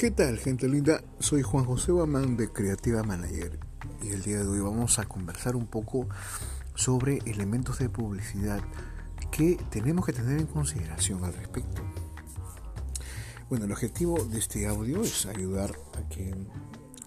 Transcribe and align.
¿Qué 0.00 0.10
tal 0.10 0.38
gente 0.38 0.66
linda? 0.66 1.04
Soy 1.18 1.42
Juan 1.42 1.66
José 1.66 1.92
Guamán 1.92 2.38
de 2.38 2.50
Creativa 2.50 3.02
Manager 3.02 3.60
y 4.02 4.08
el 4.08 4.22
día 4.22 4.38
de 4.38 4.46
hoy 4.48 4.60
vamos 4.60 4.98
a 4.98 5.04
conversar 5.04 5.56
un 5.56 5.66
poco 5.66 6.08
sobre 6.74 7.18
elementos 7.26 7.80
de 7.80 7.90
publicidad 7.90 8.62
que 9.30 9.58
tenemos 9.68 10.06
que 10.06 10.14
tener 10.14 10.40
en 10.40 10.46
consideración 10.46 11.22
al 11.22 11.34
respecto. 11.34 11.82
Bueno, 13.50 13.66
el 13.66 13.72
objetivo 13.72 14.24
de 14.24 14.38
este 14.38 14.66
audio 14.66 15.02
es 15.02 15.26
ayudar 15.26 15.74
a 15.98 16.08
que 16.08 16.34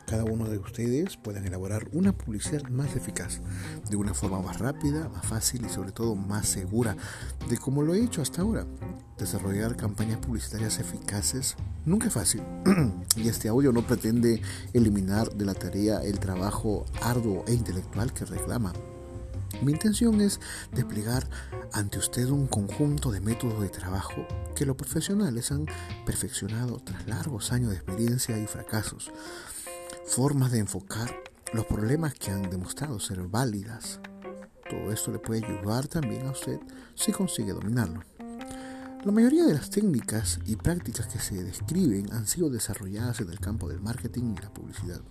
cada 0.05 0.23
uno 0.25 0.47
de 0.47 0.59
ustedes 0.59 1.17
puedan 1.17 1.47
elaborar 1.47 1.87
una 1.93 2.15
publicidad 2.15 2.61
más 2.69 2.95
eficaz, 2.95 3.41
de 3.89 3.95
una 3.95 4.13
forma 4.13 4.39
más 4.43 4.59
rápida, 4.59 5.09
más 5.09 5.25
fácil 5.25 5.65
y 5.65 5.69
sobre 5.69 5.93
todo 5.93 6.13
más 6.13 6.47
segura 6.47 6.95
de 7.49 7.57
como 7.57 7.81
lo 7.81 7.95
he 7.95 8.03
hecho 8.03 8.21
hasta 8.21 8.43
ahora. 8.43 8.67
Desarrollar 9.17 9.75
campañas 9.75 10.17
publicitarias 10.17 10.79
eficaces 10.79 11.55
nunca 11.85 12.07
es 12.07 12.13
fácil 12.13 12.41
y 13.15 13.27
este 13.27 13.47
audio 13.47 13.71
no 13.71 13.85
pretende 13.85 14.41
eliminar 14.73 15.31
de 15.33 15.45
la 15.45 15.53
tarea 15.53 16.03
el 16.03 16.19
trabajo 16.19 16.85
arduo 17.01 17.43
e 17.47 17.53
intelectual 17.53 18.11
que 18.13 18.25
reclama. 18.25 18.73
Mi 19.61 19.71
intención 19.71 20.19
es 20.19 20.39
desplegar 20.71 21.29
ante 21.71 21.99
usted 21.99 22.27
un 22.29 22.47
conjunto 22.47 23.11
de 23.11 23.21
métodos 23.21 23.61
de 23.61 23.69
trabajo 23.69 24.25
que 24.55 24.65
los 24.65 24.75
profesionales 24.75 25.51
han 25.51 25.67
perfeccionado 26.05 26.81
tras 26.83 27.07
largos 27.07 27.51
años 27.51 27.69
de 27.69 27.75
experiencia 27.75 28.37
y 28.37 28.47
fracasos 28.47 29.11
formas 30.05 30.51
de 30.51 30.59
enfocar 30.59 31.23
los 31.53 31.65
problemas 31.65 32.13
que 32.13 32.31
han 32.31 32.49
demostrado 32.49 32.99
ser 32.99 33.21
válidas. 33.23 33.99
Todo 34.69 34.91
esto 34.91 35.11
le 35.11 35.19
puede 35.19 35.45
ayudar 35.45 35.87
también 35.87 36.27
a 36.27 36.31
usted 36.31 36.59
si 36.95 37.11
consigue 37.11 37.53
dominarlo. 37.53 38.01
La 39.05 39.11
mayoría 39.11 39.43
de 39.43 39.53
las 39.53 39.69
técnicas 39.69 40.39
y 40.45 40.55
prácticas 40.55 41.07
que 41.07 41.19
se 41.19 41.43
describen 41.43 42.13
han 42.13 42.25
sido 42.25 42.49
desarrolladas 42.49 43.19
en 43.19 43.29
el 43.29 43.39
campo 43.41 43.67
del 43.67 43.81
marketing 43.81 44.33
y 44.37 44.41
la 44.41 44.53
publicidad 44.53 45.01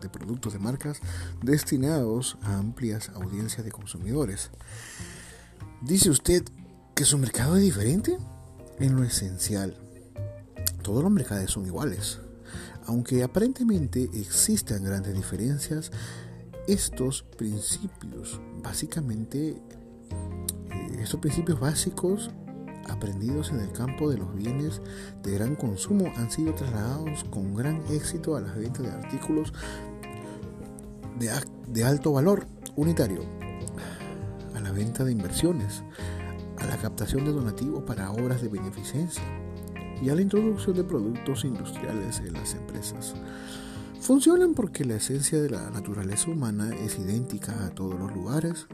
de 0.00 0.08
productos 0.08 0.52
de 0.52 0.60
marcas 0.60 1.00
destinados 1.42 2.38
a 2.42 2.58
amplias 2.58 3.08
audiencias 3.08 3.64
de 3.64 3.72
consumidores. 3.72 4.50
¿Dice 5.82 6.10
usted 6.10 6.44
que 6.94 7.04
su 7.04 7.18
mercado 7.18 7.56
es 7.56 7.64
diferente? 7.64 8.18
En 8.78 8.94
lo 8.94 9.02
esencial, 9.02 9.76
todos 10.82 11.02
los 11.02 11.10
mercados 11.10 11.50
son 11.50 11.66
iguales. 11.66 12.20
Aunque 12.86 13.24
aparentemente 13.24 14.10
existan 14.14 14.84
grandes 14.84 15.12
diferencias, 15.12 15.90
estos 16.68 17.24
principios 17.36 18.40
básicamente, 18.62 19.48
eh, 19.50 21.00
estos 21.00 21.18
principios 21.18 21.58
básicos 21.58 22.30
aprendidos 22.88 23.50
en 23.50 23.60
el 23.60 23.72
campo 23.72 24.10
de 24.10 24.18
los 24.18 24.34
bienes 24.34 24.80
de 25.22 25.32
gran 25.32 25.56
consumo 25.56 26.12
han 26.16 26.30
sido 26.30 26.54
trasladados 26.54 27.24
con 27.24 27.54
gran 27.54 27.82
éxito 27.90 28.36
a 28.36 28.40
las 28.40 28.56
ventas 28.56 28.82
de 28.82 28.90
artículos 28.90 29.52
de, 31.18 31.30
de 31.68 31.84
alto 31.84 32.12
valor 32.12 32.46
unitario, 32.76 33.22
a 34.54 34.60
la 34.60 34.72
venta 34.72 35.04
de 35.04 35.12
inversiones, 35.12 35.82
a 36.58 36.66
la 36.66 36.76
captación 36.76 37.24
de 37.24 37.32
donativos 37.32 37.82
para 37.84 38.10
obras 38.10 38.40
de 38.42 38.48
beneficencia, 38.48 39.22
y 40.02 40.08
a 40.08 40.14
la 40.14 40.22
introducción 40.22 40.76
de 40.76 40.84
productos 40.84 41.44
industriales 41.44 42.20
en 42.20 42.32
las 42.32 42.54
empresas. 42.54 43.14
Funcionan 44.00 44.54
porque 44.54 44.84
la 44.84 44.94
esencia 44.94 45.40
de 45.40 45.50
la 45.50 45.68
naturaleza 45.70 46.30
humana 46.30 46.74
es 46.74 46.98
idéntica 46.98 47.66
a 47.66 47.70
todos 47.70 47.98
los 47.98 48.12
lugares 48.12 48.66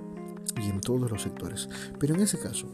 y 0.57 0.71
en 0.71 0.81
todos 0.81 1.11
los 1.11 1.23
sectores. 1.23 1.69
Pero 1.99 2.15
en 2.15 2.21
ese 2.21 2.39
caso, 2.39 2.69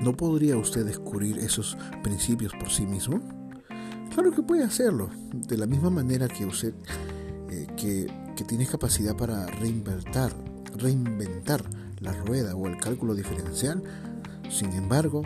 ¿no 0.00 0.16
podría 0.16 0.56
usted 0.56 0.84
descubrir 0.84 1.38
esos 1.38 1.76
principios 2.02 2.52
por 2.52 2.70
sí 2.70 2.86
mismo? 2.86 3.20
Claro 4.12 4.32
que 4.32 4.42
puede 4.42 4.64
hacerlo, 4.64 5.10
de 5.32 5.58
la 5.58 5.66
misma 5.66 5.90
manera 5.90 6.28
que 6.28 6.46
usted 6.46 6.74
eh, 7.50 7.66
que, 7.76 8.10
tiene 8.44 8.66
capacidad 8.66 9.16
para 9.16 9.46
reinventar, 9.46 10.32
reinventar 10.76 11.64
la 12.00 12.12
rueda 12.12 12.54
o 12.54 12.66
el 12.66 12.76
cálculo 12.78 13.14
diferencial. 13.14 13.82
Sin 14.50 14.72
embargo, 14.72 15.22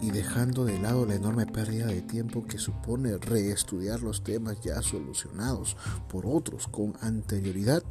y 0.00 0.10
dejando 0.10 0.64
de 0.64 0.78
lado 0.78 1.04
la 1.04 1.14
enorme 1.14 1.46
pérdida 1.46 1.86
de 1.86 2.02
tiempo 2.02 2.46
que 2.46 2.58
supone 2.58 3.16
reestudiar 3.18 4.02
los 4.02 4.24
temas 4.24 4.60
ya 4.60 4.80
solucionados 4.80 5.76
por 6.08 6.24
otros 6.26 6.66
con 6.68 6.94
anterioridad, 7.00 7.82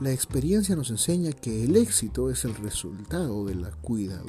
la 0.00 0.12
experiencia 0.12 0.76
nos 0.76 0.90
enseña 0.90 1.32
que 1.32 1.64
el 1.64 1.76
éxito 1.76 2.30
es 2.30 2.44
el 2.44 2.54
resultado 2.54 3.44
de, 3.46 3.54
la 3.54 3.70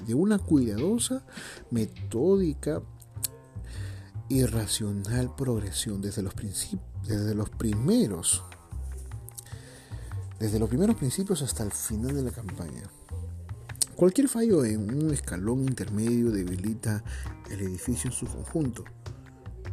de 0.05 0.13
una 0.13 0.39
cuidadosa, 0.39 1.25
metódica 1.71 2.81
y 4.29 4.45
racional 4.45 5.35
progresión 5.35 6.01
desde 6.01 6.21
los, 6.21 6.33
desde 7.07 7.35
los 7.35 7.49
primeros 7.49 8.43
desde 10.39 10.57
los 10.57 10.69
primeros 10.69 10.95
principios 10.95 11.41
hasta 11.41 11.63
el 11.63 11.71
final 11.71 12.15
de 12.15 12.23
la 12.23 12.31
campaña. 12.31 12.83
Cualquier 13.95 14.29
fallo 14.29 14.63
en 14.63 14.89
un 14.93 15.13
escalón 15.13 15.65
intermedio 15.65 16.31
debilita 16.31 17.03
el 17.51 17.59
edificio 17.59 18.09
en 18.09 18.15
su 18.15 18.25
conjunto. 18.25 18.85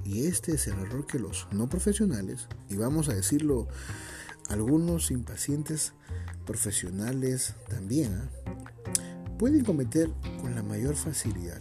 Y 0.05 0.27
este 0.27 0.55
es 0.55 0.67
el 0.67 0.79
error 0.81 1.07
que 1.07 1.21
los 1.21 1.47
no 1.53 1.69
profesionales, 1.69 2.49
y 2.69 2.77
vamos 2.77 3.09
a 3.09 3.15
decirlo, 3.15 3.69
algunos 4.49 5.11
impacientes 5.11 5.93
profesionales 6.45 7.55
también, 7.69 8.15
¿ah? 8.15 8.31
pueden 9.39 9.65
cometer 9.65 10.11
con 10.41 10.55
la 10.55 10.63
mayor 10.63 10.95
facilidad. 10.95 11.61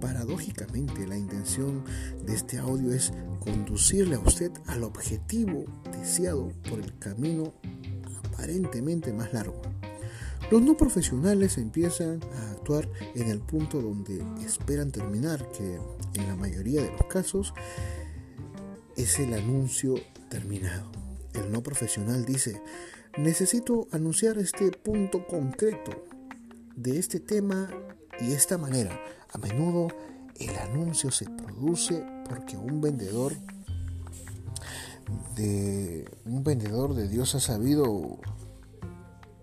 Paradójicamente, 0.00 1.06
la 1.06 1.16
intención 1.16 1.84
de 2.26 2.34
este 2.34 2.58
audio 2.58 2.92
es 2.92 3.12
conducirle 3.38 4.16
a 4.16 4.20
usted 4.20 4.50
al 4.66 4.82
objetivo 4.82 5.64
deseado 5.92 6.52
por 6.68 6.80
el 6.80 6.98
camino 6.98 7.54
aparentemente 8.24 9.12
más 9.12 9.32
largo. 9.32 9.60
Los 10.50 10.60
no 10.60 10.76
profesionales 10.76 11.56
empiezan 11.56 12.20
a 12.34 12.50
actuar 12.50 12.88
en 13.14 13.28
el 13.28 13.40
punto 13.40 13.80
donde 13.80 14.22
esperan 14.44 14.90
terminar, 14.90 15.48
que 15.52 15.78
en 16.14 16.26
la 16.26 16.36
mayoría 16.36 16.82
de 16.82 16.90
los 16.90 17.06
casos 17.06 17.54
es 18.96 19.18
el 19.20 19.32
anuncio 19.34 19.94
terminado. 20.28 20.90
El 21.34 21.50
no 21.50 21.62
profesional 21.62 22.24
dice, 22.24 22.60
necesito 23.18 23.88
anunciar 23.90 24.38
este 24.38 24.70
punto 24.70 25.26
concreto 25.26 26.04
de 26.76 26.98
este 26.98 27.20
tema 27.20 27.68
y 28.20 28.32
esta 28.32 28.58
manera. 28.58 28.98
A 29.32 29.38
menudo 29.38 29.88
el 30.38 30.56
anuncio 30.56 31.10
se 31.10 31.26
produce 31.26 32.04
porque 32.28 32.56
un 32.56 32.80
vendedor 32.80 33.34
de 35.36 36.08
un 36.24 36.42
vendedor 36.42 36.94
de 36.94 37.08
Dios 37.08 37.34
ha 37.34 37.40
sabido 37.40 38.18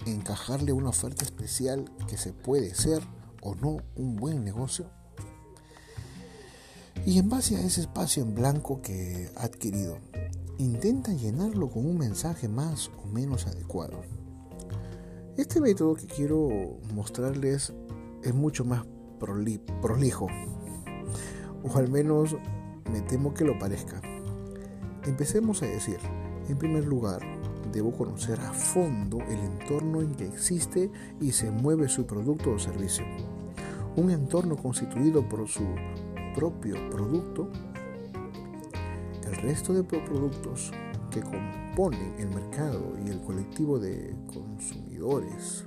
encajarle 0.06 0.72
una 0.72 0.90
oferta 0.90 1.24
especial 1.24 1.92
que 2.08 2.18
se 2.18 2.34
puede 2.34 2.74
ser 2.74 3.02
o 3.42 3.56
no 3.56 3.78
un 3.96 4.16
buen 4.16 4.44
negocio. 4.44 4.90
Y 7.06 7.18
en 7.18 7.30
base 7.30 7.56
a 7.56 7.62
ese 7.62 7.82
espacio 7.82 8.24
en 8.24 8.36
blanco 8.36 8.82
que 8.82 9.32
ha 9.38 9.44
adquirido, 9.44 10.00
intenta 10.59 11.14
llenarlo 11.14 11.70
con 11.70 11.86
un 11.86 11.97
mensaje 11.97 12.50
más 12.50 12.92
o 13.02 13.08
menos 13.08 13.47
adecuado. 13.47 14.02
Este 15.38 15.62
método 15.62 15.96
que 15.96 16.06
quiero 16.06 16.50
mostrarles 16.94 17.74
es 18.22 18.36
mucho 18.36 18.66
más 18.66 18.86
prolijo, 19.81 20.28
o 21.64 21.78
al 21.78 21.90
menos 21.90 22.36
me 22.92 23.00
temo 23.02 23.34
que 23.34 23.46
lo 23.46 23.58
parezca. 23.58 24.02
Empecemos 25.06 25.64
a 25.64 25.66
decir, 25.66 25.97
en 26.50 26.58
primer 26.58 26.84
lugar, 26.84 27.22
debo 27.72 27.94
conocer 27.94 28.38
a 28.41 28.52
fondo 28.52 29.20
el 29.30 29.40
entorno 29.40 30.02
en 30.02 30.14
que 30.14 30.28
existe 30.28 30.91
y 31.22 31.31
se 31.31 31.52
mueve 31.52 31.88
su 31.88 32.06
producto 32.06 32.52
o 32.52 32.59
servicio. 32.59 33.06
Un 33.96 34.11
entorno 34.11 34.58
constituido 34.58 35.28
por 35.28 35.47
su 35.47 35.64
propio 36.35 36.76
producto, 36.90 37.50
el 39.31 39.37
resto 39.37 39.73
de 39.73 39.84
productos 39.84 40.72
que 41.11 41.22
componen 41.22 42.16
el 42.20 42.29
mercado 42.29 42.93
y 43.05 43.09
el 43.09 43.22
colectivo 43.22 43.79
de 43.79 44.16
consumidores 44.28 45.66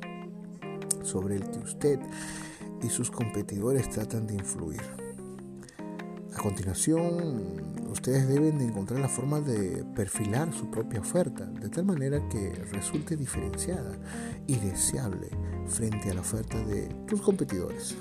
sobre 1.02 1.36
el 1.36 1.50
que 1.50 1.58
usted 1.58 2.00
y 2.82 2.88
sus 2.88 3.10
competidores 3.10 3.88
tratan 3.90 4.26
de 4.26 4.34
influir. 4.34 4.82
A 6.34 6.42
continuación, 6.42 7.86
ustedes 7.90 8.26
deben 8.26 8.58
de 8.58 8.64
encontrar 8.64 9.00
la 9.00 9.08
forma 9.08 9.40
de 9.40 9.84
perfilar 9.94 10.52
su 10.52 10.70
propia 10.70 11.00
oferta 11.00 11.44
de 11.44 11.68
tal 11.68 11.84
manera 11.84 12.26
que 12.28 12.50
resulte 12.72 13.16
diferenciada 13.16 13.98
y 14.46 14.56
deseable 14.56 15.28
frente 15.66 16.10
a 16.10 16.14
la 16.14 16.22
oferta 16.22 16.58
de 16.64 16.88
tus 17.06 17.20
competidores. 17.20 17.96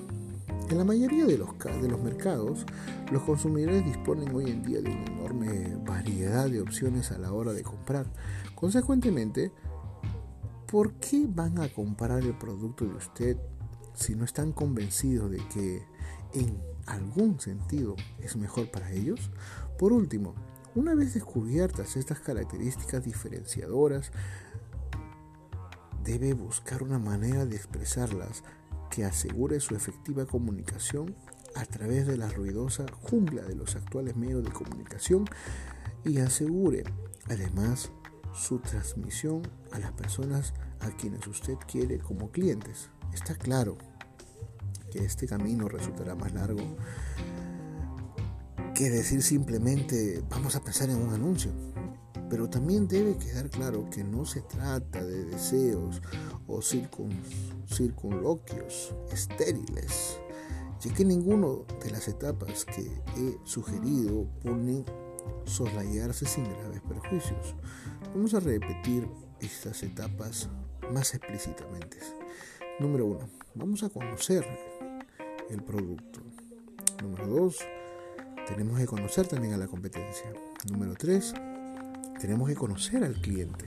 En 0.71 0.77
la 0.77 0.85
mayoría 0.85 1.25
de 1.25 1.37
los, 1.37 1.49
de 1.59 1.89
los 1.89 2.01
mercados, 2.01 2.65
los 3.11 3.23
consumidores 3.23 3.83
disponen 3.83 4.33
hoy 4.33 4.49
en 4.49 4.63
día 4.63 4.79
de 4.81 4.89
una 4.89 5.03
enorme 5.03 5.77
variedad 5.85 6.49
de 6.49 6.61
opciones 6.61 7.11
a 7.11 7.17
la 7.17 7.33
hora 7.33 7.51
de 7.51 7.61
comprar. 7.61 8.05
Consecuentemente, 8.55 9.51
¿por 10.71 10.93
qué 10.93 11.27
van 11.27 11.59
a 11.59 11.67
comprar 11.67 12.23
el 12.23 12.37
producto 12.37 12.85
de 12.85 12.95
usted 12.95 13.37
si 13.95 14.15
no 14.15 14.23
están 14.23 14.53
convencidos 14.53 15.29
de 15.29 15.45
que 15.49 15.83
en 16.35 16.57
algún 16.85 17.41
sentido 17.41 17.97
es 18.19 18.37
mejor 18.37 18.71
para 18.71 18.93
ellos? 18.93 19.29
Por 19.77 19.91
último, 19.91 20.35
Una 20.73 20.95
vez 20.95 21.13
descubiertas 21.13 21.97
estas 21.97 22.21
características 22.21 23.03
diferenciadoras, 23.03 24.13
debe 26.01 26.33
buscar 26.33 26.81
una 26.81 26.97
manera 26.97 27.45
de 27.45 27.57
expresarlas 27.57 28.41
que 28.91 29.05
asegure 29.05 29.59
su 29.59 29.75
efectiva 29.75 30.25
comunicación 30.25 31.15
a 31.55 31.65
través 31.65 32.05
de 32.05 32.17
la 32.17 32.29
ruidosa 32.29 32.85
jungla 33.01 33.41
de 33.43 33.55
los 33.55 33.75
actuales 33.75 34.15
medios 34.15 34.43
de 34.43 34.51
comunicación 34.51 35.25
y 36.05 36.19
asegure 36.19 36.83
además 37.29 37.91
su 38.33 38.59
transmisión 38.59 39.41
a 39.71 39.79
las 39.79 39.91
personas 39.93 40.53
a 40.79 40.89
quienes 40.91 41.25
usted 41.27 41.55
quiere 41.67 41.99
como 41.99 42.31
clientes. 42.31 42.89
Está 43.13 43.35
claro 43.35 43.77
que 44.91 44.99
este 44.99 45.27
camino 45.27 45.67
resultará 45.67 46.15
más 46.15 46.33
largo 46.33 46.61
que 48.75 48.89
decir 48.89 49.21
simplemente 49.21 50.23
vamos 50.29 50.55
a 50.55 50.63
pensar 50.63 50.89
en 50.89 50.97
un 50.97 51.13
anuncio. 51.13 51.51
Pero 52.31 52.49
también 52.49 52.87
debe 52.87 53.15
quedar 53.17 53.49
claro 53.49 53.89
que 53.89 54.05
no 54.05 54.25
se 54.25 54.39
trata 54.39 55.03
de 55.03 55.25
deseos 55.25 56.01
o 56.47 56.61
circunloquios 56.61 58.95
estériles, 59.11 60.17
ya 60.79 60.93
que 60.93 61.03
ninguno 61.03 61.65
de 61.83 61.91
las 61.91 62.07
etapas 62.07 62.63
que 62.63 62.89
he 63.17 63.37
sugerido 63.43 64.29
pone 64.41 64.85
soslayarse 65.43 66.25
sin 66.25 66.45
graves 66.45 66.81
perjuicios. 66.87 67.53
Vamos 68.15 68.33
a 68.33 68.39
repetir 68.39 69.09
estas 69.41 69.83
etapas 69.83 70.47
más 70.93 71.13
explícitamente. 71.13 71.97
Número 72.79 73.07
uno, 73.07 73.29
vamos 73.55 73.83
a 73.83 73.89
conocer 73.89 74.47
el 75.49 75.61
producto. 75.63 76.21
Número 77.03 77.27
dos, 77.27 77.57
tenemos 78.47 78.79
que 78.79 78.85
conocer 78.85 79.27
también 79.27 79.53
a 79.53 79.57
la 79.57 79.67
competencia. 79.67 80.31
Número 80.71 80.93
tres, 80.95 81.33
tenemos 82.21 82.47
que 82.47 82.55
conocer 82.55 83.03
al 83.03 83.15
cliente. 83.15 83.65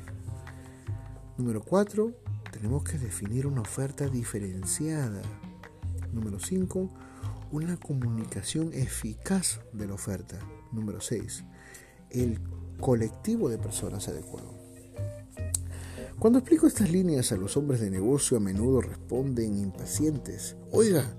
Número 1.36 1.60
4, 1.60 2.12
tenemos 2.52 2.84
que 2.84 2.98
definir 2.98 3.48
una 3.48 3.62
oferta 3.62 4.06
diferenciada. 4.06 5.22
Número 6.12 6.38
5, 6.38 6.88
una 7.50 7.76
comunicación 7.76 8.72
eficaz 8.72 9.60
de 9.72 9.88
la 9.88 9.94
oferta. 9.94 10.38
Número 10.70 11.00
6, 11.00 11.44
el 12.10 12.38
colectivo 12.78 13.48
de 13.48 13.58
personas 13.58 14.06
adecuado. 14.06 14.54
Cuando 16.20 16.38
explico 16.38 16.68
estas 16.68 16.90
líneas 16.90 17.32
a 17.32 17.36
los 17.36 17.56
hombres 17.56 17.80
de 17.80 17.90
negocio 17.90 18.36
a 18.36 18.40
menudo 18.40 18.80
responden 18.80 19.58
impacientes. 19.58 20.56
Oiga, 20.70 21.12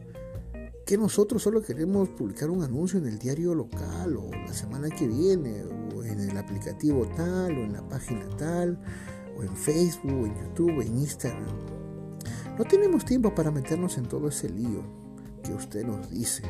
que 0.86 0.98
nosotros 0.98 1.42
solo 1.42 1.64
queremos 1.64 2.10
publicar 2.10 2.52
un 2.52 2.64
anuncio 2.64 3.00
en 3.00 3.08
el 3.08 3.18
diario 3.18 3.56
local 3.56 4.18
o 4.18 4.30
la 4.32 4.54
semana 4.54 4.90
que 4.90 5.08
viene 5.08 5.64
en 6.06 6.20
el 6.20 6.38
aplicativo 6.38 7.08
tal 7.16 7.58
o 7.58 7.64
en 7.64 7.74
la 7.74 7.88
página 7.90 8.30
tal 8.38 8.80
o 9.36 9.42
en 9.42 9.56
Facebook 9.56 10.14
o 10.14 10.26
en 10.28 10.36
YouTube 10.36 10.78
o 10.78 10.82
en 10.84 10.98
Instagram. 11.00 11.56
No 12.58 12.64
tenemos 12.66 13.04
tiempo 13.04 13.34
para 13.34 13.50
meternos 13.50 13.98
en 13.98 14.06
todo 14.06 14.28
ese 14.28 14.48
lío 14.48 14.84
que 15.44 15.54
usted 15.54 15.84
nos 15.86 16.10
dice. 16.12 16.44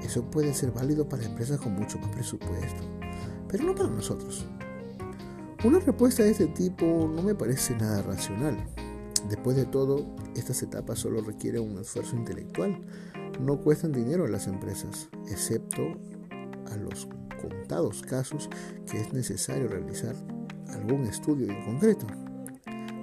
Eso 0.00 0.30
puede 0.30 0.54
ser 0.54 0.70
válido 0.70 1.08
para 1.08 1.24
empresas 1.24 1.60
con 1.60 1.74
mucho 1.74 1.98
más 1.98 2.10
presupuesto, 2.10 2.84
pero 3.48 3.64
no 3.64 3.74
para 3.74 3.90
nosotros. 3.90 4.46
Una 5.64 5.80
respuesta 5.80 6.22
de 6.22 6.30
este 6.30 6.46
tipo 6.46 7.10
no 7.12 7.22
me 7.22 7.34
parece 7.34 7.74
nada 7.74 8.02
racional. 8.02 8.56
Después 9.28 9.56
de 9.56 9.66
todo, 9.66 10.06
estas 10.36 10.62
etapas 10.62 11.00
solo 11.00 11.20
requieren 11.20 11.62
un 11.62 11.80
esfuerzo 11.80 12.14
intelectual. 12.14 12.80
No 13.40 13.58
cuestan 13.60 13.92
dinero 13.92 14.24
a 14.24 14.28
las 14.28 14.46
empresas, 14.46 15.08
excepto 15.30 15.82
a 16.70 16.76
los 16.76 17.08
contados 17.40 18.02
casos 18.02 18.48
que 18.90 19.00
es 19.00 19.12
necesario 19.12 19.68
realizar 19.68 20.14
algún 20.68 21.04
estudio 21.04 21.50
en 21.50 21.64
concreto. 21.64 22.06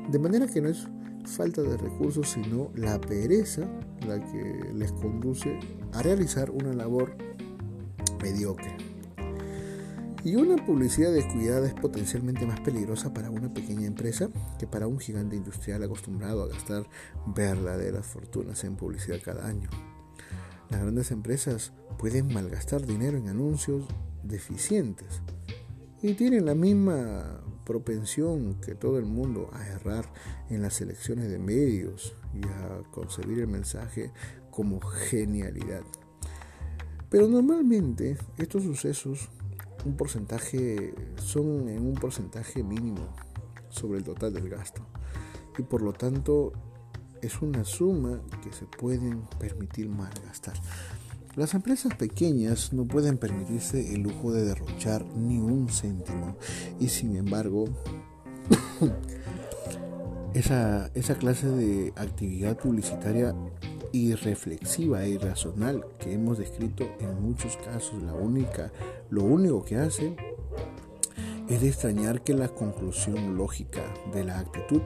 De 0.10 0.20
manera 0.20 0.48
que 0.48 0.62
no 0.62 0.70
es 0.70 0.88
falta 1.26 1.62
de 1.62 1.78
recursos, 1.78 2.30
sino 2.30 2.72
la 2.76 3.00
pereza 3.00 3.68
la 4.06 4.20
que 4.20 4.72
les 4.74 4.92
conduce 4.92 5.60
a 5.94 6.02
realizar 6.02 6.52
una 6.52 6.74
labor 6.74 7.16
mediocre. 8.22 8.76
Y 10.26 10.36
una 10.36 10.66
publicidad 10.66 11.12
descuidada 11.12 11.68
es 11.68 11.74
potencialmente 11.74 12.46
más 12.46 12.60
peligrosa 12.62 13.14
para 13.14 13.30
una 13.30 13.54
pequeña 13.54 13.86
empresa 13.86 14.30
que 14.58 14.68
para 14.68 14.88
un 14.88 15.00
gigante 15.00 15.36
industrial 15.36 15.84
acostumbrado 15.84 16.44
a 16.44 16.48
gastar 16.48 16.86
verdaderas 17.26 18.06
fortunas 18.06 18.64
en 18.64 18.78
publicidad 18.78 19.20
cada 19.24 19.46
año. 19.46 19.70
Las 20.74 20.82
grandes 20.82 21.12
empresas 21.12 21.72
pueden 22.00 22.34
malgastar 22.34 22.84
dinero 22.84 23.16
en 23.16 23.30
anuncios 23.30 23.86
deficientes 24.24 25.22
y 26.02 26.16
tienen 26.16 26.48
la 26.48 26.56
misma 26.56 27.44
propensión 27.64 28.56
que 28.56 28.74
todo 28.74 28.98
el 28.98 29.06
mundo 29.06 29.52
a 29.54 29.68
errar 29.68 30.12
en 30.50 30.64
las 30.64 30.74
selecciones 30.74 31.30
de 31.30 31.38
medios 31.38 32.16
y 32.34 32.44
a 32.48 32.82
concebir 32.90 33.38
el 33.38 33.50
mensaje 33.50 34.12
como 34.50 34.80
genialidad. 34.82 35.84
Pero 37.08 37.28
normalmente 37.28 38.18
estos 38.40 38.64
sucesos 38.64 39.30
un 39.86 39.96
porcentaje 39.96 40.96
son 41.18 41.70
en 41.70 41.86
un 41.86 41.94
porcentaje 41.94 42.64
mínimo 42.64 43.16
sobre 43.70 44.00
el 44.00 44.04
total 44.04 44.34
del 44.34 44.50
gasto 44.50 44.82
y 45.56 45.62
por 45.62 45.84
lo 45.84 45.94
tanto 45.94 46.52
es 47.24 47.42
una 47.42 47.64
suma 47.64 48.22
que 48.44 48.52
se 48.52 48.66
pueden 48.66 49.22
permitir 49.40 49.90
malgastar. 49.90 50.54
Las 51.36 51.54
empresas 51.56 51.96
pequeñas 51.96 52.74
no 52.74 52.86
pueden 52.86 53.18
permitirse 53.18 53.96
el 53.96 54.02
lujo 54.04 54.32
de 54.32 54.44
derrochar 54.44 55.04
ni 55.16 55.40
un 55.40 55.68
céntimo 55.70 56.36
y 56.80 56.90
sin 56.90 57.16
embargo 57.16 57.66
esa, 60.34 60.92
esa 60.94 61.16
clase 61.16 61.48
de 61.48 61.94
actividad 61.96 62.58
publicitaria 62.58 63.34
irreflexiva 63.94 65.04
e 65.04 65.10
irracional 65.10 65.86
que 66.00 66.14
hemos 66.14 66.38
descrito 66.38 66.88
en 67.00 67.22
muchos 67.22 67.58
casos 67.58 68.02
la 68.04 68.14
única 68.14 68.72
lo 69.10 69.24
único 69.24 69.64
que 69.64 69.78
hace 69.78 70.16
es 71.50 71.64
extrañar 71.64 72.24
que 72.24 72.34
la 72.34 72.50
conclusión 72.50 73.38
lógica 73.38 73.82
de 74.14 74.24
la 74.24 74.40
actitud 74.40 74.82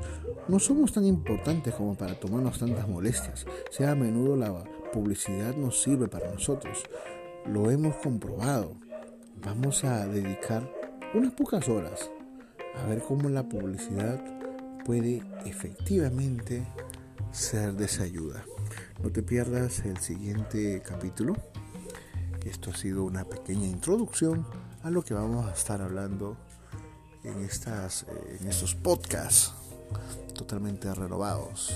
no 0.47 0.59
somos 0.59 0.93
tan 0.93 1.05
importantes 1.05 1.73
como 1.73 1.95
para 1.95 2.19
tomarnos 2.19 2.59
tantas 2.59 2.87
molestias. 2.87 3.45
Sea 3.69 3.91
a 3.91 3.95
menudo 3.95 4.35
la 4.35 4.63
publicidad 4.93 5.55
nos 5.55 5.81
sirve 5.81 6.07
para 6.07 6.31
nosotros. 6.31 6.83
Lo 7.45 7.69
hemos 7.69 7.95
comprobado. 7.95 8.75
Vamos 9.43 9.83
a 9.83 10.07
dedicar 10.07 10.69
unas 11.13 11.33
pocas 11.33 11.67
horas 11.67 12.09
a 12.75 12.87
ver 12.87 13.01
cómo 13.01 13.29
la 13.29 13.47
publicidad 13.47 14.23
puede 14.85 15.21
efectivamente 15.45 16.65
ser 17.31 17.73
de 17.73 17.85
esa 17.85 18.03
ayuda. 18.03 18.45
No 19.03 19.11
te 19.11 19.23
pierdas 19.23 19.79
el 19.85 19.97
siguiente 19.97 20.81
capítulo. 20.85 21.35
Esto 22.45 22.71
ha 22.71 22.75
sido 22.75 23.03
una 23.03 23.25
pequeña 23.25 23.67
introducción 23.67 24.45
a 24.83 24.89
lo 24.89 25.03
que 25.03 25.13
vamos 25.13 25.45
a 25.45 25.51
estar 25.51 25.81
hablando 25.81 26.37
en, 27.23 27.41
estas, 27.43 28.03
eh, 28.03 28.37
en 28.39 28.47
estos 28.47 28.73
podcasts 28.73 29.53
totalmente 30.33 30.93
renovados. 30.93 31.73